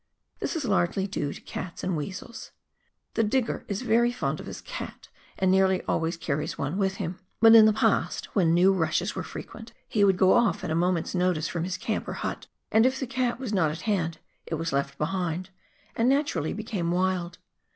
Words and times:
This 0.39 0.55
is 0.55 0.65
largely 0.65 1.05
due 1.05 1.31
to 1.31 1.41
cats 1.41 1.83
and 1.83 1.95
weasels. 1.95 2.49
The 3.13 3.21
digger 3.23 3.65
is 3.67 3.83
very 3.83 4.11
fond 4.11 4.39
of 4.39 4.47
his 4.47 4.59
cat, 4.61 5.09
and 5.37 5.51
nearly 5.51 5.83
always 5.83 6.17
carries 6.17 6.57
one 6.57 6.79
with 6.79 6.95
him; 6.95 7.19
but 7.39 7.53
in 7.53 7.67
the 7.67 7.71
past, 7.71 8.25
when 8.33 8.51
new 8.51 8.73
"rushes" 8.73 9.13
were 9.13 9.21
frequent, 9.21 9.73
he 9.87 10.03
would 10.03 10.17
go 10.17 10.33
off 10.33 10.63
at 10.63 10.71
a 10.71 10.73
moment's 10.75 11.13
notice 11.13 11.47
from 11.47 11.65
his 11.65 11.77
camp 11.77 12.07
or 12.07 12.13
hut, 12.13 12.47
and 12.71 12.87
if 12.87 12.99
the 12.99 13.05
cat 13.05 13.39
was 13.39 13.53
not 13.53 13.69
at 13.69 13.81
hand 13.81 14.17
it 14.47 14.55
was 14.55 14.73
left 14.73 14.97
behind, 14.97 15.51
and 15.95 16.09
naturally 16.09 16.51
became 16.51 16.89
wild. 16.91 17.37